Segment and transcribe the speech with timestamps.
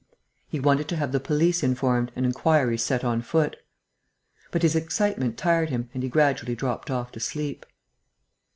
[0.49, 3.57] He wanted to have the police informed and inquiries set on foot.
[4.49, 7.67] But his excitement tired him and he gradually dropped off to sleep.